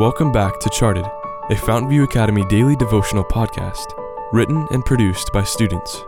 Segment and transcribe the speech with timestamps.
[0.00, 3.84] Welcome back to Charted, a Fountainview Academy daily devotional podcast,
[4.32, 6.02] written and produced by students.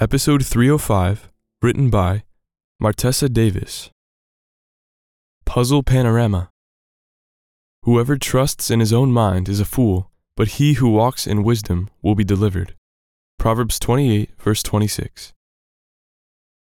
[0.00, 1.30] Episode 305,
[1.62, 2.24] written by
[2.82, 3.90] Martessa Davis.
[5.44, 6.50] Puzzle Panorama
[7.84, 11.88] Whoever trusts in his own mind is a fool, but he who walks in wisdom
[12.02, 12.74] will be delivered.
[13.38, 15.32] Proverbs 28, verse 26.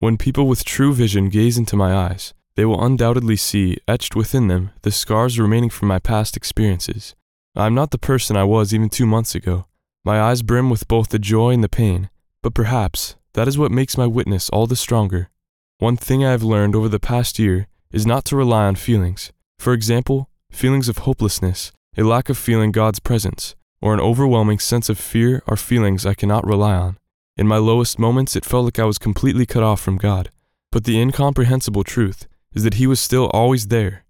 [0.00, 4.48] When people with true vision gaze into my eyes, they will undoubtedly see, etched within
[4.48, 7.14] them, the scars remaining from my past experiences.
[7.54, 9.66] I am not the person I was even two months ago.
[10.02, 12.08] My eyes brim with both the joy and the pain,
[12.42, 15.28] but perhaps that is what makes my witness all the stronger.
[15.76, 19.32] One thing I have learned over the past year is not to rely on feelings.
[19.58, 24.88] For example, feelings of hopelessness, a lack of feeling God's presence, or an overwhelming sense
[24.88, 26.96] of fear are feelings I cannot rely on.
[27.40, 30.30] In my lowest moments, it felt like I was completely cut off from God.
[30.70, 34.04] But the incomprehensible truth is that He was still always there.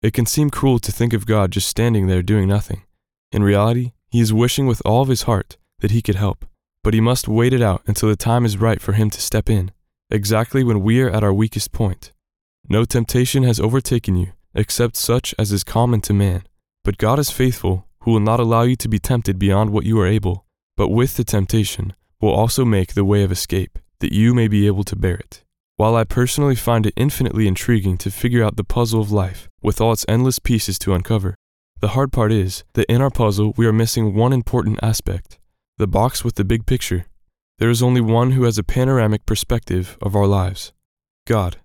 [0.00, 2.82] It can seem cruel to think of God just standing there doing nothing.
[3.32, 6.44] In reality, He is wishing with all of His heart that He could help,
[6.84, 9.50] but He must wait it out until the time is right for Him to step
[9.50, 9.72] in,
[10.08, 12.12] exactly when we are at our weakest point.
[12.68, 16.44] No temptation has overtaken you except such as is common to man.
[16.84, 19.98] But God is faithful, who will not allow you to be tempted beyond what you
[19.98, 20.44] are able,
[20.76, 24.66] but with the temptation will also make the way of escape, that you may be
[24.66, 25.44] able to bear it.
[25.76, 29.80] While I personally find it infinitely intriguing to figure out the puzzle of life with
[29.80, 31.36] all its endless pieces to uncover,
[31.80, 35.38] the hard part is that in our puzzle we are missing one important aspect
[35.76, 37.06] the box with the big picture.
[37.58, 40.72] There is only one who has a panoramic perspective of our lives
[41.24, 41.58] God.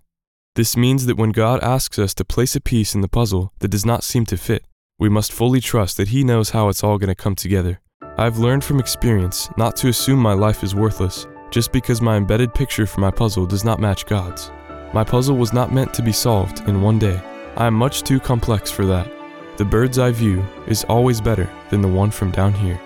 [0.54, 3.72] This means that when God asks us to place a piece in the puzzle that
[3.72, 4.64] does not seem to fit,
[5.00, 7.80] we must fully trust that He knows how it's all going to come together.
[8.16, 12.54] I've learned from experience not to assume my life is worthless just because my embedded
[12.54, 14.52] picture for my puzzle does not match God's.
[14.92, 17.20] My puzzle was not meant to be solved in one day.
[17.56, 19.10] I am much too complex for that.
[19.56, 22.80] The bird's eye view is always better than the one from down here.